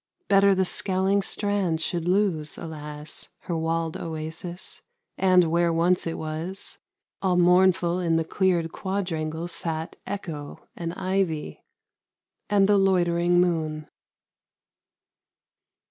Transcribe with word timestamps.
Better 0.27 0.55
the 0.55 0.65
scowling 0.65 1.21
Strand 1.21 1.79
should 1.79 2.07
lose, 2.07 2.57
alas, 2.57 3.29
Her 3.41 3.55
walled 3.55 3.95
oasis, 3.97 4.81
and 5.15 5.43
where 5.51 5.71
once 5.71 6.07
it 6.07 6.17
was, 6.17 6.79
All 7.21 7.37
mournful 7.37 7.99
in 7.99 8.15
the 8.15 8.25
cleared 8.25 8.71
quadrangle 8.71 9.47
sat 9.47 9.97
Echo, 10.07 10.67
and 10.75 10.95
ivy, 10.95 11.63
and 12.49 12.67
the 12.67 12.79
loitering 12.79 13.39
moon. 13.39 13.89